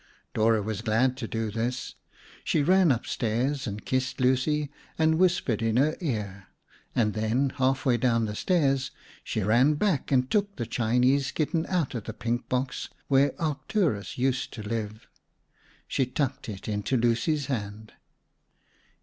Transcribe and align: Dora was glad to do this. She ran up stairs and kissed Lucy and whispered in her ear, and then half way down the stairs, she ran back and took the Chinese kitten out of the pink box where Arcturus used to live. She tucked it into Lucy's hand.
Dora 0.33 0.63
was 0.63 0.81
glad 0.81 1.15
to 1.17 1.27
do 1.27 1.51
this. 1.51 1.93
She 2.43 2.63
ran 2.63 2.91
up 2.91 3.05
stairs 3.05 3.67
and 3.67 3.85
kissed 3.85 4.19
Lucy 4.19 4.71
and 4.97 5.19
whispered 5.19 5.61
in 5.61 5.77
her 5.77 5.95
ear, 6.01 6.47
and 6.95 7.13
then 7.13 7.51
half 7.57 7.85
way 7.85 7.97
down 7.97 8.25
the 8.25 8.33
stairs, 8.33 8.89
she 9.23 9.43
ran 9.43 9.75
back 9.75 10.11
and 10.11 10.27
took 10.27 10.55
the 10.55 10.65
Chinese 10.65 11.31
kitten 11.31 11.67
out 11.67 11.93
of 11.93 12.05
the 12.05 12.13
pink 12.13 12.49
box 12.49 12.89
where 13.09 13.39
Arcturus 13.39 14.17
used 14.17 14.51
to 14.53 14.63
live. 14.63 15.05
She 15.87 16.07
tucked 16.07 16.49
it 16.49 16.67
into 16.67 16.97
Lucy's 16.97 17.45
hand. 17.45 17.93